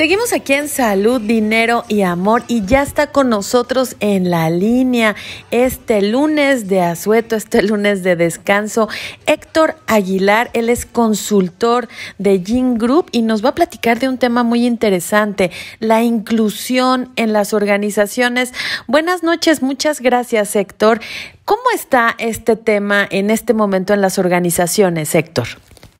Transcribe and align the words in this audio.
Seguimos 0.00 0.32
aquí 0.32 0.54
en 0.54 0.68
Salud, 0.68 1.20
Dinero 1.20 1.84
y 1.86 2.00
Amor 2.00 2.42
y 2.48 2.64
ya 2.64 2.80
está 2.80 3.08
con 3.08 3.28
nosotros 3.28 3.96
en 4.00 4.30
la 4.30 4.48
línea 4.48 5.14
este 5.50 6.00
lunes 6.00 6.68
de 6.68 6.80
asueto, 6.80 7.36
este 7.36 7.60
lunes 7.60 8.02
de 8.02 8.16
descanso, 8.16 8.88
Héctor 9.26 9.76
Aguilar. 9.86 10.48
Él 10.54 10.70
es 10.70 10.86
consultor 10.86 11.86
de 12.16 12.42
Gin 12.42 12.78
Group 12.78 13.10
y 13.12 13.20
nos 13.20 13.44
va 13.44 13.50
a 13.50 13.54
platicar 13.54 13.98
de 13.98 14.08
un 14.08 14.16
tema 14.16 14.42
muy 14.42 14.64
interesante, 14.64 15.50
la 15.80 16.02
inclusión 16.02 17.12
en 17.16 17.34
las 17.34 17.52
organizaciones. 17.52 18.54
Buenas 18.86 19.22
noches, 19.22 19.60
muchas 19.60 20.00
gracias 20.00 20.56
Héctor. 20.56 21.02
¿Cómo 21.44 21.64
está 21.74 22.14
este 22.16 22.56
tema 22.56 23.06
en 23.10 23.28
este 23.28 23.52
momento 23.52 23.92
en 23.92 24.00
las 24.00 24.18
organizaciones, 24.18 25.14
Héctor? 25.14 25.48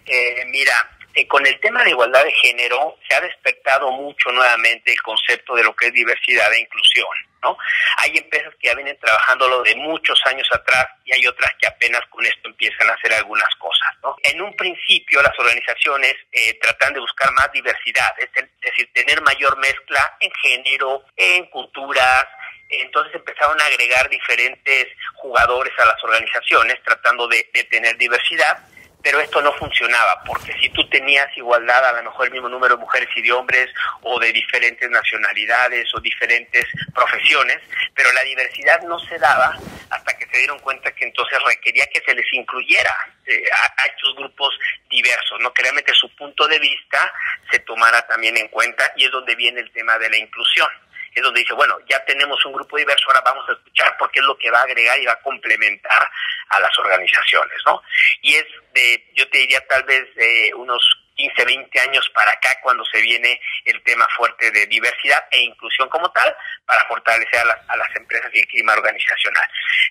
Eh, 0.07 0.47
mira, 0.51 0.73
eh, 1.15 1.27
con 1.27 1.45
el 1.45 1.59
tema 1.59 1.83
de 1.83 1.91
igualdad 1.91 2.23
de 2.23 2.33
género 2.33 2.97
se 3.09 3.17
ha 3.17 3.21
despertado 3.21 3.91
mucho 3.91 4.31
nuevamente 4.31 4.93
el 4.93 5.03
concepto 5.03 5.57
de 5.57 5.65
lo 5.65 5.75
que 5.75 5.89
es 5.89 5.93
diversidad 5.93 6.53
e 6.53 6.61
inclusión, 6.61 7.09
¿no? 7.43 7.59
Hay 7.97 8.17
empresas 8.17 8.55
que 8.61 8.69
ya 8.69 8.75
vienen 8.75 8.97
trabajándolo 9.01 9.63
de 9.63 9.75
muchos 9.75 10.21
años 10.27 10.47
atrás 10.53 10.87
y 11.05 11.13
hay 11.13 11.27
otras 11.27 11.51
que 11.59 11.67
apenas 11.67 12.03
con 12.11 12.25
esto 12.25 12.49
empiezan 12.49 12.89
a 12.89 12.95
hacer 12.95 13.13
algunas 13.15 13.53
cosas, 13.57 13.89
¿no? 14.05 14.15
En 14.23 14.41
un 14.41 14.55
principio 14.55 15.21
las 15.21 15.37
organizaciones 15.37 16.15
eh, 16.31 16.57
tratan 16.63 16.95
de 16.95 17.01
buscar 17.01 17.33
más 17.33 17.51
diversidad, 17.51 18.15
es, 18.19 18.31
decir, 18.61 18.89
tener 18.93 19.21
mayor 19.23 19.59
mezcla 19.59 20.17
en 20.21 20.31
género, 20.43 21.05
en 21.17 21.47
culturas, 21.47 22.27
entonces 22.69 23.17
empezaron 23.17 23.61
a 23.61 23.65
agregar 23.65 24.09
diferentes 24.09 24.87
jugadores 25.15 25.73
a 25.77 25.87
las 25.87 26.05
organizaciones 26.05 26.81
tratando 26.85 27.27
de 27.27 27.43
tener 27.69 27.97
diversidad 27.97 28.65
pero 29.03 29.21
esto 29.21 29.41
no 29.41 29.53
funcionaba, 29.55 30.23
porque 30.25 30.53
si 30.61 30.69
tú 30.71 30.87
tenías 30.89 31.27
igualdad, 31.37 31.85
a 31.85 31.93
lo 31.93 32.11
mejor 32.11 32.27
el 32.27 32.33
mismo 32.33 32.49
número 32.49 32.77
de 32.77 32.81
mujeres 32.83 33.09
y 33.17 33.23
de 33.23 33.33
hombres, 33.33 33.69
o 34.03 34.19
de 34.19 34.33
diferentes 34.33 34.89
nacionalidades 34.91 35.93
o 35.95 36.01
diferentes 36.01 36.67
profesiones, 36.95 37.59
pero 37.95 38.13
la 38.13 38.23
diversidad 38.23 38.83
no 38.83 38.99
se 39.01 39.19
daba 39.19 39.57
hasta 39.91 40.17
que 40.17 40.27
se 40.27 40.39
dieron 40.39 40.59
cuenta 40.61 40.93
que 40.93 41.05
entonces 41.05 41.39
requería 41.47 41.87
que 41.93 42.01
se 42.01 42.15
les 42.15 42.27
incluyera 42.33 42.95
eh, 43.27 43.45
a, 43.77 43.87
estos 43.87 44.15
grupos 44.17 44.57
diversos, 44.89 45.41
no 45.41 45.53
que 45.53 45.63
realmente 45.63 45.93
su 45.95 46.15
punto 46.15 46.47
de 46.47 46.59
vista 46.59 47.13
se 47.51 47.59
tomara 47.61 48.07
también 48.07 48.37
en 48.37 48.49
cuenta, 48.49 48.93
y 48.97 49.05
es 49.05 49.11
donde 49.11 49.35
viene 49.35 49.61
el 49.61 49.71
tema 49.73 49.99
de 49.99 50.11
la 50.11 50.17
inclusión. 50.17 50.69
Es 51.15 51.25
donde 51.25 51.41
dice, 51.41 51.55
bueno, 51.55 51.77
ya 51.89 52.05
tenemos 52.05 52.45
un 52.45 52.53
grupo 52.53 52.77
diverso, 52.77 53.05
ahora 53.09 53.23
vamos 53.25 53.49
a 53.49 53.53
escuchar 53.53 53.97
porque 53.99 54.21
es 54.21 54.25
lo 54.25 54.39
que 54.39 54.51
va 54.51 54.61
a 54.61 54.63
agregar 54.63 54.97
y 55.01 55.07
va 55.07 55.13
a 55.13 55.21
complementar 55.21 56.09
a 56.51 56.61
las 56.61 56.79
organizaciones, 56.79 57.59
¿no? 57.67 57.83
Y 58.23 58.35
es 58.35 58.47
de, 58.75 59.05
yo 59.15 59.29
te 59.29 59.39
diría 59.39 59.67
tal 59.67 59.83
vez 59.85 60.15
de 60.15 60.53
unos 60.55 60.83
15, 61.21 61.45
20 61.45 61.81
años 61.81 62.11
para 62.15 62.31
acá 62.31 62.49
cuando 62.63 62.85
se 62.87 63.01
viene 63.01 63.41
el 63.67 63.83
tema 63.83 64.09
fuerte 64.17 64.51
de 64.51 64.67
diversidad 64.67 65.23
e 65.31 65.41
inclusión 65.43 65.89
como 65.89 66.11
tal 66.13 66.35
para 66.65 66.85
fortalecer 66.87 67.41
a 67.41 67.45
las, 67.45 67.59
a 67.69 67.77
las 67.77 67.95
empresas 67.97 68.31
y 68.33 68.41
el 68.41 68.47
clima 68.47 68.73
organizacional. 68.73 69.47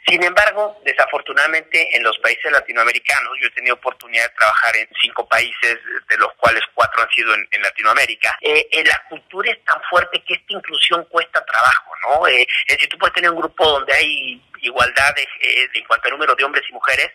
Sin 0.07 0.23
embargo, 0.23 0.81
desafortunadamente 0.83 1.95
en 1.95 2.03
los 2.03 2.17
países 2.19 2.51
latinoamericanos, 2.51 3.37
yo 3.39 3.47
he 3.47 3.51
tenido 3.51 3.75
oportunidad 3.75 4.23
de 4.23 4.35
trabajar 4.35 4.75
en 4.75 4.89
cinco 5.01 5.27
países, 5.27 5.77
de 6.09 6.17
los 6.17 6.33
cuales 6.33 6.63
cuatro 6.73 7.03
han 7.03 7.09
sido 7.11 7.33
en, 7.35 7.61
Latinoamérica, 7.61 8.37
eh, 8.41 8.67
eh, 8.71 8.83
la 8.85 9.03
cultura 9.09 9.51
es 9.51 9.63
tan 9.65 9.81
fuerte 9.89 10.23
que 10.23 10.33
esta 10.33 10.53
inclusión 10.53 11.03
cuesta 11.05 11.43
trabajo, 11.45 11.91
¿no? 12.07 12.27
Eh, 12.27 12.47
es 12.65 12.75
decir, 12.75 12.89
tú 12.89 12.97
puedes 12.97 13.13
tener 13.13 13.29
un 13.29 13.37
grupo 13.37 13.65
donde 13.65 13.93
hay 13.93 14.41
igualdad 14.61 15.13
en 15.39 15.83
cuanto 15.85 16.07
al 16.07 16.13
número 16.13 16.35
de 16.35 16.43
hombres 16.43 16.63
y 16.69 16.73
mujeres, 16.73 17.11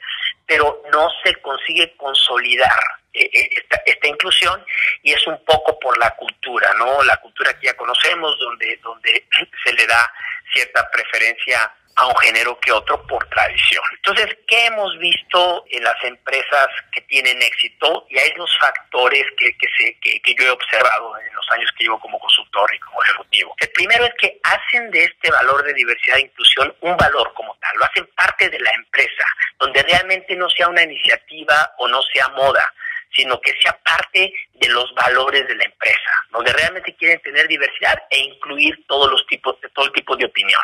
pero 0.46 0.82
no 0.92 1.08
se 1.22 1.34
consigue 1.36 1.94
consolidar 1.96 2.78
eh, 3.12 3.30
eh, 3.32 3.48
esta, 3.52 3.80
esta, 3.86 4.08
inclusión 4.08 4.64
y 5.02 5.12
es 5.12 5.26
un 5.26 5.42
poco 5.44 5.78
por 5.78 5.96
la 5.98 6.10
cultura, 6.16 6.74
¿no? 6.74 7.02
La 7.04 7.16
cultura 7.18 7.56
que 7.58 7.66
ya 7.66 7.76
conocemos, 7.76 8.36
donde, 8.38 8.76
donde 8.82 9.24
se 9.64 9.72
le 9.72 9.86
da 9.86 10.12
cierta 10.52 10.90
preferencia 10.90 11.72
a 11.96 12.06
un 12.06 12.16
género 12.16 12.58
que 12.60 12.72
otro 12.72 13.00
por 13.06 13.24
tradición. 13.28 13.82
Entonces, 13.96 14.36
¿qué 14.46 14.66
hemos 14.66 14.98
visto 14.98 15.64
en 15.70 15.84
las 15.84 16.02
empresas 16.04 16.68
que 16.92 17.00
tienen 17.02 17.40
éxito? 17.42 18.06
Y 18.10 18.18
hay 18.18 18.32
dos 18.36 18.50
factores 18.60 19.24
que, 19.36 19.56
que, 19.56 19.66
se, 19.78 19.98
que, 20.00 20.20
que 20.20 20.34
yo 20.34 20.44
he 20.44 20.50
observado 20.50 21.16
en 21.18 21.34
los 21.34 21.46
años 21.52 21.70
que 21.76 21.84
llevo 21.84 22.00
como 22.00 22.18
consultor 22.18 22.74
y 22.74 22.78
como 22.80 23.02
ejecutivo. 23.02 23.54
El 23.58 23.70
primero 23.70 24.04
es 24.04 24.14
que 24.18 24.40
hacen 24.42 24.90
de 24.90 25.04
este 25.04 25.30
valor 25.30 25.62
de 25.64 25.74
diversidad 25.74 26.18
e 26.18 26.22
inclusión 26.22 26.74
un 26.80 26.96
valor 26.96 27.32
como 27.34 27.54
tal, 27.56 27.76
lo 27.76 27.84
hacen 27.84 28.06
parte 28.16 28.48
de 28.48 28.58
la 28.58 28.70
empresa, 28.72 29.24
donde 29.58 29.82
realmente 29.82 30.34
no 30.36 30.48
sea 30.50 30.68
una 30.68 30.82
iniciativa 30.82 31.74
o 31.78 31.88
no 31.88 32.02
sea 32.02 32.28
moda, 32.28 32.72
sino 33.14 33.40
que 33.40 33.52
sea 33.62 33.78
parte 33.84 34.32
de 34.52 34.68
los 34.68 34.92
valores 34.94 35.46
de 35.46 35.54
la 35.54 35.64
empresa, 35.64 36.10
donde 36.30 36.52
realmente 36.52 36.94
quieren 36.96 37.20
tener 37.20 37.46
diversidad 37.48 38.02
e 38.10 38.18
incluir 38.18 38.84
todos 38.86 39.10
los 39.10 39.26
tipos, 39.26 39.56
todo 39.72 39.92
tipo 39.92 40.16
de 40.16 40.26
opinión. 40.26 40.60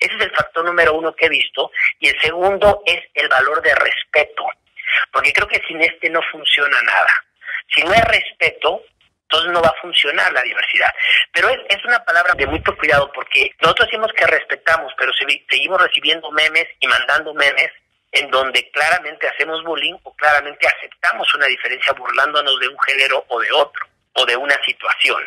Ese 0.00 0.14
es 0.14 0.20
el 0.20 0.30
factor 0.30 0.64
número 0.64 0.94
uno 0.94 1.14
que 1.14 1.26
he 1.26 1.30
visto. 1.30 1.70
Y 1.98 2.08
el 2.08 2.20
segundo 2.20 2.82
es 2.86 3.00
el 3.14 3.28
valor 3.28 3.62
de 3.62 3.74
respeto, 3.74 4.46
porque 5.12 5.32
creo 5.32 5.48
que 5.48 5.62
sin 5.66 5.80
este 5.80 6.10
no 6.10 6.20
funciona 6.30 6.80
nada. 6.82 7.24
Si 7.74 7.82
no 7.82 7.92
hay 7.92 8.02
respeto, 8.02 8.82
entonces 9.22 9.52
no 9.52 9.60
va 9.60 9.68
a 9.68 9.82
funcionar 9.82 10.32
la 10.32 10.42
diversidad. 10.42 10.90
Pero 11.32 11.48
es, 11.48 11.84
una 11.84 12.04
palabra 12.04 12.34
de 12.34 12.46
mucho 12.46 12.76
cuidado 12.76 13.10
porque 13.12 13.50
nosotros 13.60 13.88
decimos 13.88 14.12
que 14.12 14.26
respetamos, 14.26 14.92
pero 14.98 15.12
seguimos 15.48 15.80
recibiendo 15.80 16.30
memes 16.30 16.66
y 16.80 16.86
mandando 16.86 17.34
memes 17.34 17.70
en 18.16 18.30
donde 18.30 18.70
claramente 18.70 19.28
hacemos 19.28 19.62
bullying 19.62 19.94
o 20.02 20.14
claramente 20.16 20.66
aceptamos 20.66 21.32
una 21.34 21.46
diferencia 21.46 21.92
burlándonos 21.92 22.58
de 22.60 22.68
un 22.68 22.80
género 22.80 23.24
o 23.28 23.40
de 23.40 23.52
otro, 23.52 23.86
o 24.14 24.24
de 24.24 24.36
una 24.36 24.56
situación. 24.64 25.22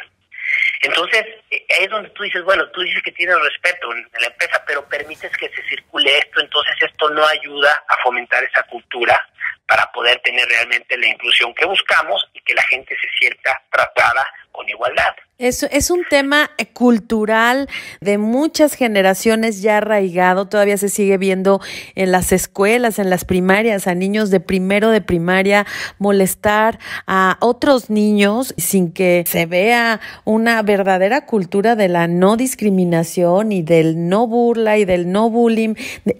Entonces, 0.81 1.23
eh, 1.51 1.65
es 1.67 1.89
donde 1.89 2.09
tú 2.09 2.23
dices, 2.23 2.43
bueno, 2.43 2.67
tú 2.71 2.81
dices 2.81 3.03
que 3.03 3.11
tienes 3.11 3.39
respeto 3.39 3.93
en 3.93 4.07
la 4.19 4.27
empresa, 4.27 4.63
pero 4.65 4.87
permites 4.87 5.31
que 5.37 5.49
se 5.49 5.61
circule 5.69 6.17
esto, 6.17 6.39
entonces 6.39 6.75
esto 6.81 7.09
no 7.11 7.25
ayuda 7.27 7.83
a 7.87 7.97
fomentar 8.01 8.43
esa 8.43 8.63
cultura 8.63 9.23
para 9.67 9.91
poder 9.91 10.19
tener 10.21 10.47
realmente 10.47 10.97
la 10.97 11.07
inclusión 11.07 11.53
que 11.53 11.65
buscamos 11.65 12.27
y 12.33 12.41
que 12.41 12.55
la 12.55 12.63
gente 12.63 12.97
se 12.99 13.09
sienta 13.19 13.61
tratada 13.69 14.27
con 14.51 14.67
igualdad. 14.67 15.15
Es, 15.39 15.63
es 15.63 15.89
un 15.89 16.01
tema 16.09 16.51
cultural 16.73 17.69
de 18.01 18.17
muchas 18.17 18.73
generaciones 18.73 19.61
ya 19.61 19.77
arraigado, 19.77 20.49
todavía 20.49 20.75
se 20.75 20.89
sigue 20.89 21.17
viendo 21.17 21.61
en 21.95 22.11
las 22.11 22.33
escuelas, 22.33 22.99
en 22.99 23.09
las 23.09 23.23
primarias, 23.23 23.87
a 23.87 23.95
niños 23.95 24.31
de 24.31 24.41
primero 24.41 24.89
de 24.89 24.99
primaria 24.99 25.65
molestar 25.97 26.77
a 27.07 27.37
otros 27.39 27.89
niños 27.89 28.53
sin 28.57 28.91
que 28.91 29.23
se 29.25 29.45
vea 29.45 30.01
una 30.25 30.61
verdadera 30.61 31.25
cultura 31.25 31.77
de 31.77 31.87
la 31.87 32.09
no 32.09 32.35
discriminación 32.35 33.53
y 33.53 33.61
del 33.61 34.09
no 34.09 34.27
burla 34.27 34.77
y 34.77 34.83
del 34.83 35.09
no 35.09 35.29
bullying. 35.29 35.75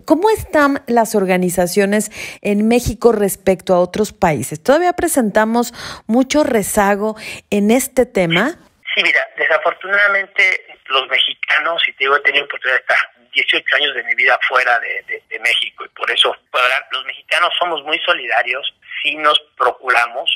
¿Cómo 0.06 0.30
están 0.30 0.82
las 0.88 1.14
organizaciones 1.14 2.10
en 2.42 2.70
México 2.70 3.12
respecto 3.12 3.76
a 3.76 3.82
otros 3.82 4.14
países? 4.14 4.62
¿Todavía 4.62 4.94
presentamos 4.94 5.74
mucho 6.08 6.46
rezago 6.46 7.18
en 7.50 7.70
este 7.70 8.06
tema? 8.06 8.60
Sí, 8.96 9.04
mira, 9.04 9.28
desafortunadamente 9.38 10.66
los 10.88 11.08
mexicanos, 11.08 11.82
y 11.88 11.94
te 11.94 12.06
digo, 12.06 12.16
he 12.16 12.22
tenido 12.22 12.46
oportunidad 12.46 12.78
de 12.78 12.82
estar 12.82 12.98
18 13.32 13.76
años 13.76 13.96
de 13.96 14.04
mi 14.04 14.16
vida 14.16 14.40
fuera 14.48 14.80
de, 14.80 15.22
México 15.40 15.86
y 15.86 15.90
por 15.90 16.12
eso 16.12 16.36
hablar, 16.52 16.86
los 16.92 17.06
mexicanos 17.06 17.50
somos 17.58 17.82
muy 17.84 17.98
solidarios, 18.00 18.76
sí 19.02 19.16
nos 19.16 19.40
procuramos, 19.56 20.30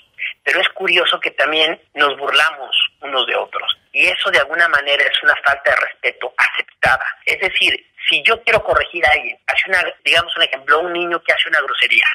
pero 0.43 0.61
es 0.61 0.69
curioso 0.69 1.19
que 1.19 1.31
también 1.31 1.79
nos 1.93 2.17
burlamos. 2.17 2.73
de 2.91 2.92
y 4.03 4.07
eso 4.07 4.29
de 4.31 4.39
alguna 4.39 4.67
manera 4.67 5.01
es 5.01 5.23
una 5.23 5.35
falta 5.45 5.71
de 5.71 5.77
respeto 5.77 6.33
aceptada. 6.35 7.05
Es 7.25 7.39
decir, 7.39 7.73
si 8.09 8.21
yo 8.23 8.43
quiero 8.43 8.61
corregir 8.61 9.05
a 9.05 9.11
alguien, 9.11 9.37
hace 9.47 9.69
una, 9.69 9.81
digamos 10.03 10.35
un 10.35 10.43
ejemplo, 10.43 10.79
un 10.81 10.91
niño 10.91 11.23
que 11.23 11.31
hace 11.31 11.47
una 11.47 11.61
grosería, 11.61 12.05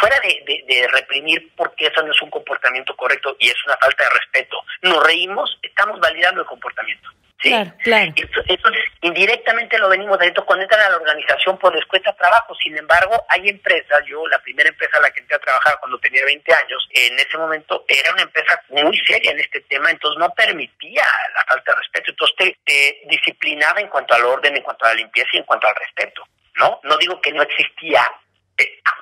fuera 0.00 0.18
de, 0.20 0.64
de, 0.66 0.88
reprimir 0.88 1.52
porque 1.54 1.88
eso 1.88 2.02
no 2.02 2.10
es 2.10 2.22
un 2.22 2.30
comportamiento 2.30 2.96
correcto 2.96 3.36
y 3.38 3.48
es 3.50 3.66
una 3.66 3.76
falta 3.76 4.04
de 4.04 4.10
respeto, 4.18 4.62
nos 4.80 5.06
reímos, 5.06 5.58
estamos 5.62 6.00
validando 6.00 6.40
el 6.40 6.46
comportamiento. 6.46 7.10
¿sí? 7.42 7.50
Claro, 7.50 7.72
claro. 7.82 8.14
Entonces, 8.16 8.84
indirectamente 9.06 9.78
lo 9.78 9.88
venimos 9.88 10.16
haciendo 10.18 10.44
cuando 10.44 10.64
entran 10.64 10.80
a 10.82 10.90
la 10.90 10.96
organización 10.96 11.58
por 11.58 11.74
les 11.74 11.84
cuesta 11.86 12.14
trabajo. 12.14 12.54
Sin 12.62 12.76
embargo, 12.76 13.24
hay 13.28 13.48
empresas, 13.48 14.00
yo 14.06 14.26
la 14.28 14.38
primera 14.40 14.68
empresa 14.68 14.98
a 14.98 15.00
la 15.00 15.10
que 15.10 15.20
entré 15.20 15.36
a 15.36 15.40
trabajar 15.40 15.78
cuando 15.80 15.98
tenía 15.98 16.24
20 16.24 16.54
años, 16.54 16.88
en 16.92 17.18
ese 17.18 17.38
momento 17.38 17.84
era 17.88 18.12
una 18.12 18.22
empresa 18.22 18.60
muy 18.68 18.96
seria 18.98 19.30
en 19.30 19.40
este 19.40 19.60
tema, 19.62 19.90
entonces 19.90 20.18
no 20.18 20.32
permitía 20.34 21.04
la 21.34 21.44
falta 21.44 21.72
de 21.72 21.78
respeto. 21.78 22.10
Entonces 22.10 22.36
te, 22.36 22.58
te 22.64 23.00
disciplinaba 23.08 23.80
en 23.80 23.88
cuanto 23.88 24.14
al 24.14 24.24
orden, 24.24 24.56
en 24.56 24.62
cuanto 24.62 24.84
a 24.84 24.88
la 24.88 24.94
limpieza 24.94 25.30
y 25.32 25.38
en 25.38 25.44
cuanto 25.44 25.66
al 25.68 25.76
respeto. 25.76 26.22
¿no? 26.56 26.80
No 26.84 26.96
digo 26.96 27.20
que 27.20 27.32
no 27.32 27.42
existía 27.42 28.10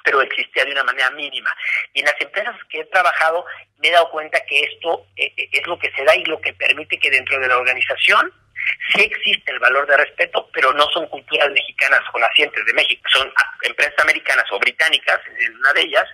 pero 0.05 0.21
existía 0.21 0.65
de 0.65 0.73
una 0.73 0.85
manera 0.85 1.11
mínima. 1.11 1.57
Y 1.93 2.01
en 2.01 2.07
las 2.07 2.21
empresas 2.21 2.55
que 2.69 2.81
he 2.81 2.85
trabajado 2.87 3.45
me 3.79 3.89
he 3.89 3.93
dado 3.93 4.11
cuenta 4.11 4.45
que 4.45 4.61
esto 4.61 5.07
eh, 5.17 5.33
eh, 5.37 5.49
es 5.53 5.67
lo 5.67 5.79
que 5.79 5.91
se 5.93 6.05
da 6.05 6.15
y 6.15 6.25
lo 6.25 6.41
que 6.41 6.53
permite 6.53 6.99
que 6.99 7.11
dentro 7.11 7.39
de 7.39 7.49
la 7.49 7.57
organización 7.57 8.33
Sí 8.93 9.01
existe 9.03 9.53
el 9.53 9.59
valor 9.59 9.87
de 9.87 9.97
respeto, 9.97 10.49
pero 10.53 10.73
no 10.73 10.87
son 10.91 11.07
culturas 11.09 11.51
mexicanas 11.51 12.01
o 12.13 12.19
nacientes 12.19 12.65
de 12.65 12.73
México, 12.73 13.03
son 13.13 13.33
empresas 13.63 13.99
americanas 14.01 14.45
o 14.53 14.59
británicas, 14.59 15.21
en 15.39 15.57
una 15.57 15.73
de 15.73 15.83
ellas, 15.83 16.07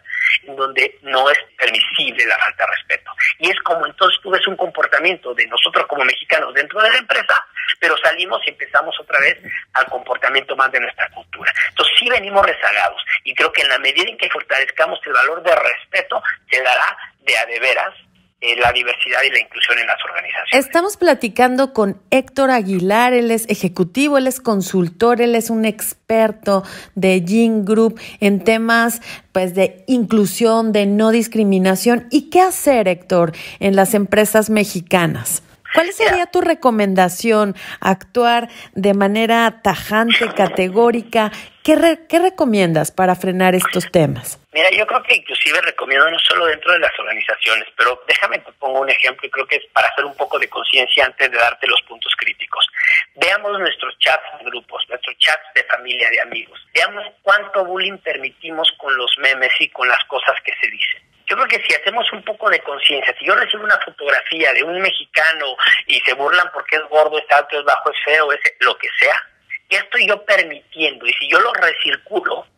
en 0.45 0.57
donde 0.57 0.99
no 1.03 1.29
es 1.31 1.39
permisible 1.59 2.25
la 2.27 2.39
falta 2.39 2.65
de 2.65 2.73
respeto. 2.77 3.11
Y 3.39 3.51
es 3.51 3.61
como 3.63 3.87
entonces 3.87 4.21
tú 4.23 4.31
ves 4.31 4.47
un 4.47 4.57
comportamiento 4.57 5.35
de 5.35 5.47
nosotros 5.47 5.87
como 5.87 6.05
mexicanos 6.05 6.55
dentro 6.55 6.81
de 6.83 6.91
la 6.91 6.99
empresa, 6.99 7.45
pero 7.79 7.97
salimos 7.99 8.41
y 8.47 8.51
empezamos 8.51 8.99
otra 9.01 9.19
vez 9.21 9.39
al 9.75 9.87
comportamiento 9.87 10.57
más 10.57 10.71
de 10.73 10.81
nuestra 10.81 11.09
cultura. 11.11 11.53
Entonces 11.69 11.95
sí 11.99 12.09
venimos 12.09 12.45
rezagados 12.45 13.03
y 13.25 13.35
creo 13.35 13.53
que 13.53 13.63
en 13.63 13.69
la 13.69 13.79
medida 13.79 14.09
en 14.09 14.19
que 14.19 14.31
fortalezcamos 14.31 15.01
el 15.07 15.13
valor 15.13 15.43
de 15.43 15.55
respeto, 15.55 16.23
se 16.51 16.63
dará 16.63 16.97
de 17.21 17.37
a 17.37 17.47
de 17.47 17.61
veras 17.61 17.95
eh, 18.43 18.57
la 18.57 18.73
diversidad 18.73 19.19
y 19.23 19.31
la 19.31 19.39
inclusión 19.39 19.79
en 19.79 19.87
las 19.87 20.03
organizaciones. 20.03 20.67
Estamos 20.67 20.97
platicando 20.97 21.75
con 21.75 22.01
Héctor 22.11 22.51
Aguilar, 22.51 23.13
él 23.13 23.31
es 23.31 23.45
ejecutivo, 23.51 24.17
él 24.17 24.27
es 24.27 24.41
consultor, 24.41 25.21
él 25.21 25.35
es 25.35 25.51
un 25.51 25.67
experto 25.67 26.65
de 26.95 27.23
Gene 27.27 27.65
Group 27.65 28.01
en 28.21 28.43
temas 28.43 29.03
pues 29.33 29.55
de 29.55 29.85
inclusión, 29.87 30.73
de 30.73 30.87
no 30.87 31.11
discriminación. 31.11 32.07
¿Y 32.11 32.31
qué 32.31 32.41
hacer, 32.41 32.89
Héctor, 32.89 33.33
en 33.59 33.77
las 33.77 33.93
empresas 33.93 34.49
mexicanas? 34.49 35.43
¿Cuál 35.75 35.93
sería 35.93 36.25
tu 36.25 36.41
recomendación? 36.41 37.55
¿Actuar 37.79 38.49
de 38.75 38.95
manera 38.95 39.61
tajante, 39.63 40.33
categórica? 40.35 41.31
¿Qué, 41.63 42.01
¿Qué 42.09 42.19
recomiendas 42.19 42.91
para 42.91 43.15
frenar 43.15 43.55
estos 43.55 43.91
temas? 43.93 44.40
Mira, 44.53 44.69
yo 44.71 44.85
creo 44.85 45.01
que 45.05 45.15
inclusive 45.15 45.61
recomiendo 45.61 46.11
no 46.11 46.19
solo 46.19 46.47
dentro 46.47 46.73
de 46.73 46.81
las 46.81 46.99
organizaciones, 46.99 47.69
pero 47.77 48.03
déjame 48.09 48.41
te 48.41 48.51
pongo 48.55 48.81
un 48.81 48.91
ejemplo 48.91 49.25
y 49.25 49.31
creo 49.31 49.47
que 49.47 49.57
es 49.57 49.67
para 49.73 49.87
hacer 49.87 50.05
un 50.05 50.17
poco 50.17 50.41
de 50.41 50.49
conciencia 50.49 51.07
antes 51.07 51.31
de 51.31 51.39
darte 51.39 51.69
los 51.69 51.81
puntos 51.83 52.13
críticos. 52.17 52.67
Veamos 53.15 53.57
nuestros 53.61 53.97
chats 54.01 54.39
de 54.39 54.45
grupos, 54.47 54.85
nuestros 54.89 55.17
chats 55.19 55.55
de 55.55 55.63
familia, 55.65 56.11
de 56.11 56.21
amigos. 56.23 56.59
Veamos 56.75 57.05
cuánto 57.23 57.65
bullying 57.65 57.99
permitimos 57.99 58.73
con 58.77 58.97
los 58.97 59.17
memes 59.19 59.53
y 59.61 59.69
con 59.69 59.87
las 59.87 60.03
cosas 60.09 60.35
que 60.45 60.53
se 60.61 60.67
dicen. 60.69 61.01
Yo 61.27 61.37
creo 61.37 61.47
que 61.47 61.65
si 61.69 61.75
hacemos 61.77 62.13
un 62.13 62.25
poco 62.25 62.51
de 62.51 62.59
conciencia, 62.59 63.15
si 63.17 63.25
yo 63.25 63.37
recibo 63.37 63.63
una 63.63 63.79
fotografía 63.79 64.53
de 64.53 64.65
un 64.65 64.81
mexicano 64.81 65.57
y 65.87 66.01
se 66.01 66.15
burlan 66.15 66.51
porque 66.53 66.75
es 66.75 66.83
gordo, 66.91 67.17
es 67.19 67.25
alto, 67.31 67.57
es 67.57 67.65
bajo, 67.65 67.93
es 67.93 67.99
feo, 68.05 68.33
es 68.33 68.41
lo 68.59 68.77
que 68.77 68.89
sea, 68.99 69.15
¿qué 69.69 69.77
estoy 69.77 70.09
yo 70.09 70.25
permitiendo? 70.25 71.07
Y 71.07 71.13
si 71.13 71.31
yo 71.31 71.39
lo 71.39 71.53
recirculo, 71.53 72.49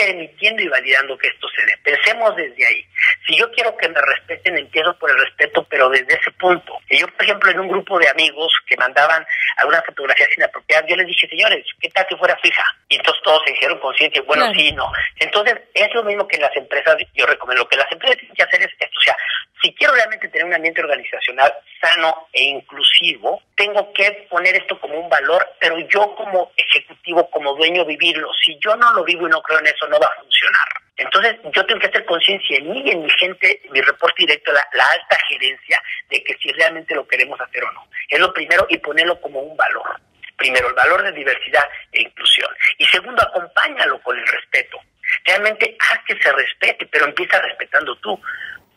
permitiendo 0.00 0.62
y 0.62 0.68
validando 0.68 1.18
que 1.18 1.28
esto 1.28 1.46
se 1.54 1.66
dé. 1.66 1.76
Pensemos 1.84 2.34
desde 2.36 2.66
ahí. 2.66 2.84
Si 3.26 3.36
yo 3.36 3.50
quiero 3.52 3.76
que 3.76 3.88
me 3.88 4.00
respeten, 4.00 4.56
empiezo 4.56 4.96
por 4.98 5.10
el 5.10 5.18
respeto, 5.18 5.66
pero 5.68 5.90
desde 5.90 6.14
ese 6.14 6.30
punto. 6.32 6.78
Y 6.88 6.98
yo, 6.98 7.06
por 7.08 7.24
ejemplo, 7.24 7.50
en 7.50 7.60
un 7.60 7.68
grupo 7.68 7.98
de 7.98 8.08
amigos 8.08 8.52
que 8.66 8.76
mandaban 8.76 9.26
algunas 9.58 9.84
fotografías 9.84 10.30
inapropiadas, 10.36 10.86
yo 10.88 10.96
les 10.96 11.06
dije, 11.06 11.28
señores, 11.28 11.66
¿qué 11.80 11.88
tal 11.90 12.06
que 12.06 12.16
fuera 12.16 12.36
fija? 12.42 12.64
Y 12.88 12.96
entonces 12.96 13.22
todos 13.22 13.42
se 13.44 13.52
dijeron 13.52 13.78
conscientes, 13.78 14.24
bueno, 14.24 14.50
sí, 14.54 14.72
no. 14.72 14.90
Entonces, 15.16 15.58
es 15.74 15.94
lo 15.94 16.02
mismo 16.02 16.26
que 16.26 16.38
las 16.38 16.56
empresas, 16.56 16.96
yo 17.14 17.26
recomiendo, 17.26 17.64
lo 17.64 17.68
que 17.68 17.76
las 17.76 17.92
empresas 17.92 18.16
tienen 18.18 18.36
que 18.36 18.42
hacer 18.42 18.62
es 18.62 18.72
esto, 18.78 18.98
o 18.98 19.02
sea, 19.02 19.16
si 19.62 19.74
quiero 19.74 19.94
realmente 19.94 20.28
tener 20.28 20.46
un 20.46 20.54
ambiente 20.54 20.80
organizacional 20.80 21.52
sano 21.80 22.28
e 22.32 22.44
inclusivo, 22.44 23.42
tengo 23.54 23.92
que 23.92 24.26
poner 24.30 24.56
esto 24.56 24.78
como 24.80 24.98
un 24.98 25.08
valor, 25.08 25.46
pero 25.58 25.78
yo 25.88 26.14
como 26.14 26.52
ejecutivo, 26.56 27.28
como 27.30 27.54
dueño, 27.54 27.84
vivirlo. 27.84 28.30
Si 28.44 28.58
yo 28.58 28.76
no 28.76 28.92
lo 28.92 29.04
vivo 29.04 29.26
y 29.26 29.30
no 29.30 29.42
creo 29.42 29.58
en 29.58 29.66
eso, 29.66 29.86
no 29.88 29.98
va 29.98 30.06
a 30.06 30.20
funcionar. 30.20 30.68
Entonces, 30.96 31.36
yo 31.54 31.64
tengo 31.64 31.80
que 31.80 31.86
hacer 31.86 32.04
conciencia 32.04 32.58
en 32.58 32.70
mí 32.70 32.82
y 32.84 32.90
en 32.90 33.02
mi 33.02 33.10
gente, 33.10 33.62
mi 33.70 33.80
reporte 33.80 34.16
directo, 34.18 34.52
la, 34.52 34.66
la 34.74 34.84
alta 34.84 35.18
gerencia, 35.28 35.82
de 36.08 36.22
que 36.22 36.34
si 36.34 36.52
realmente 36.52 36.94
lo 36.94 37.06
queremos 37.06 37.40
hacer 37.40 37.64
o 37.64 37.72
no. 37.72 37.88
Es 38.08 38.18
lo 38.18 38.32
primero 38.32 38.66
y 38.68 38.78
ponerlo 38.78 39.20
como 39.20 39.40
un 39.40 39.56
valor. 39.56 39.98
Primero, 40.36 40.68
el 40.68 40.74
valor 40.74 41.02
de 41.02 41.12
diversidad 41.12 41.66
e 41.92 42.02
inclusión. 42.02 42.48
Y 42.78 42.86
segundo, 42.86 43.22
acompáñalo 43.22 44.00
con 44.02 44.18
el 44.18 44.26
respeto. 44.26 44.78
Realmente 45.24 45.76
haz 45.78 46.04
que 46.04 46.20
se 46.20 46.32
respete, 46.32 46.86
pero 46.86 47.06
empieza 47.06 47.40
respetando 47.40 47.96
tú 47.96 48.20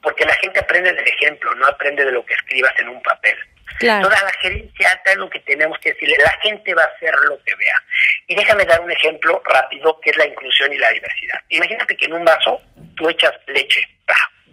porque 0.04 0.26
la 0.26 0.34
gente 0.36 0.60
aprende 0.60 0.94
del 0.94 1.08
ejemplo, 1.08 1.56
no 1.56 1.66
aprende 1.66 2.06
de 2.06 2.12
lo 2.12 2.24
que 2.26 2.34
escribas 2.34 2.74
en 2.78 2.90
un 2.90 3.02
papel. 3.02 3.38
Toda 3.80 4.22
la 4.22 4.32
gerencia 4.40 4.92
alta 4.92 5.12
es 5.12 5.18
lo 5.18 5.30
que 5.30 5.40
tenemos 5.40 5.80
que 5.80 5.94
decirle, 5.94 6.16
la 6.24 6.38
gente 6.42 6.74
va 6.76 6.84
a 6.84 6.96
hacer 6.96 7.14
lo 7.28 7.42
que 7.44 7.56
vea. 7.56 7.84
Y 8.28 8.36
déjame 8.36 8.66
dar 8.66 8.82
un 8.82 8.92
ejemplo 8.92 9.42
rápido 9.46 10.00
que 10.02 10.12
es 10.12 10.18
la 10.18 10.28
inclusión 10.28 10.72
y 10.72 10.78
la 10.78 10.90
diversidad. 10.92 11.40
Imagínate 11.50 11.98
que 11.98 12.06
en 12.06 12.14
un 12.14 12.24
vaso 12.24 12.62
tú 12.96 13.10
echas 13.10 13.34
leche, 13.48 13.88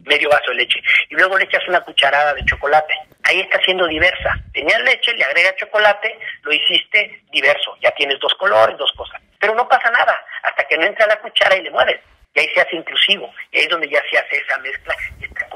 medio 0.05 0.31
vaso 0.31 0.50
de 0.50 0.56
leche, 0.56 0.81
y 1.11 1.14
luego 1.14 1.37
le 1.37 1.44
echas 1.44 1.62
una 1.69 1.81
cucharada 1.81 2.32
de 2.35 2.44
chocolate. 2.44 2.94
Ahí 3.25 3.41
está 3.41 3.61
siendo 3.62 3.87
diversa. 3.87 4.35
Tenías 4.52 4.81
leche, 4.82 5.12
le 5.14 5.25
agregas 5.25 5.56
chocolate, 5.56 6.19
lo 6.43 6.52
hiciste 6.52 7.23
diverso. 7.31 7.76
Ya 7.82 7.91
tienes 7.93 8.19
dos 8.19 8.35
colores, 8.35 8.79
dos 8.79 8.93
cosas. 8.97 9.20
Pero 9.38 9.55
no 9.55 9.69
pasa 9.69 9.91
nada 9.91 10.25
hasta 10.43 10.64
que 10.64 10.79
no 10.79 10.87
entra 10.87 11.06
la 11.06 11.20
cuchara 11.20 11.56
y 11.56 11.62
le 11.62 11.70
mueves 11.70 12.00
y 12.35 12.41
ahí 12.41 12.49
se 12.55 12.61
hace 12.61 12.76
inclusivo, 12.76 13.32
y 13.50 13.58
ahí 13.58 13.64
es 13.64 13.69
donde 13.69 13.88
ya 13.88 14.02
se 14.11 14.19
hace 14.19 14.37
esa 14.37 14.58
mezcla, 14.58 14.94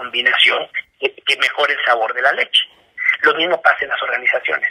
combinación 0.04 0.68
que, 1.00 1.14
que 1.14 1.36
mejore 1.36 1.74
el 1.74 1.84
sabor 1.86 2.14
de 2.14 2.22
la 2.22 2.32
leche. 2.32 2.62
Lo 3.22 3.34
mismo 3.34 3.60
pasa 3.62 3.78
en 3.82 3.88
las 3.88 4.02
organizaciones, 4.02 4.70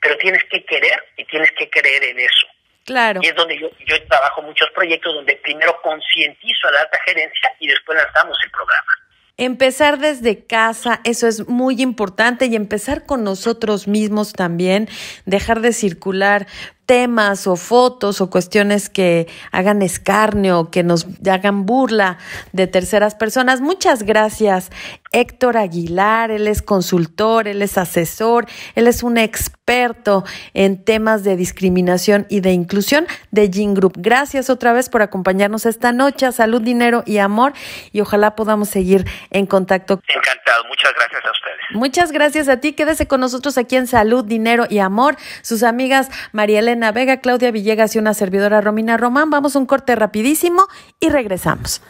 pero 0.00 0.16
tienes 0.18 0.42
que 0.44 0.64
querer 0.64 1.02
y 1.16 1.24
tienes 1.24 1.50
que 1.52 1.68
creer 1.68 2.04
en 2.04 2.20
eso. 2.20 2.46
Claro. 2.86 3.20
Y 3.22 3.28
es 3.28 3.34
donde 3.34 3.58
yo, 3.58 3.68
yo 3.86 4.02
trabajo 4.06 4.42
muchos 4.42 4.68
proyectos 4.70 5.14
donde 5.14 5.36
primero 5.36 5.80
concientizo 5.82 6.68
a 6.68 6.72
la 6.72 6.80
alta 6.80 6.98
gerencia 7.06 7.54
y 7.58 7.68
después 7.68 7.98
lanzamos 7.98 8.36
el 8.44 8.50
programa. 8.50 8.92
Empezar 9.36 9.98
desde 9.98 10.44
casa, 10.46 11.00
eso 11.04 11.26
es 11.26 11.48
muy 11.48 11.80
importante 11.80 12.46
y 12.46 12.56
empezar 12.56 13.06
con 13.06 13.24
nosotros 13.24 13.88
mismos 13.88 14.34
también, 14.34 14.86
dejar 15.24 15.60
de 15.60 15.72
circular 15.72 16.46
temas 16.90 17.46
o 17.46 17.54
fotos 17.54 18.20
o 18.20 18.30
cuestiones 18.30 18.90
que 18.90 19.28
hagan 19.52 19.80
escarnio, 19.80 20.72
que 20.72 20.82
nos 20.82 21.06
hagan 21.24 21.64
burla 21.64 22.18
de 22.50 22.66
terceras 22.66 23.14
personas. 23.14 23.60
Muchas 23.60 24.02
gracias, 24.02 24.72
Héctor 25.12 25.56
Aguilar. 25.56 26.32
Él 26.32 26.48
es 26.48 26.62
consultor, 26.62 27.46
él 27.46 27.62
es 27.62 27.78
asesor, 27.78 28.46
él 28.74 28.88
es 28.88 29.04
un 29.04 29.18
experto 29.18 30.24
en 30.52 30.82
temas 30.82 31.22
de 31.22 31.36
discriminación 31.36 32.26
y 32.28 32.40
de 32.40 32.50
inclusión 32.50 33.06
de 33.30 33.48
Gene 33.52 33.74
Group. 33.74 33.92
Gracias 33.96 34.50
otra 34.50 34.72
vez 34.72 34.88
por 34.88 35.02
acompañarnos 35.02 35.66
esta 35.66 35.92
noche. 35.92 36.32
Salud, 36.32 36.60
dinero 36.60 37.04
y 37.06 37.18
amor. 37.18 37.52
Y 37.92 38.00
ojalá 38.00 38.34
podamos 38.34 38.68
seguir 38.68 39.04
en 39.30 39.46
contacto. 39.46 40.00
Encantado. 40.08 40.64
Muchas 40.64 40.92
gracias 40.94 41.24
a 41.24 41.30
ustedes. 41.30 41.60
Muchas 41.72 42.10
gracias 42.10 42.48
a 42.48 42.56
ti. 42.56 42.72
Quédese 42.72 43.06
con 43.06 43.20
nosotros 43.20 43.56
aquí 43.58 43.76
en 43.76 43.86
Salud, 43.86 44.24
Dinero 44.24 44.66
y 44.68 44.80
Amor. 44.80 45.16
Sus 45.42 45.62
amigas 45.62 46.08
María 46.32 46.62
Elena 46.80 46.92
Vega, 46.92 47.18
Claudia 47.18 47.50
Villegas 47.50 47.94
y 47.94 47.98
una 47.98 48.14
servidora 48.14 48.62
Romina 48.62 48.96
Román. 48.96 49.28
Vamos 49.28 49.54
a 49.54 49.58
un 49.58 49.66
corte 49.66 49.94
rapidísimo 49.96 50.66
y 50.98 51.10
regresamos. 51.10 51.82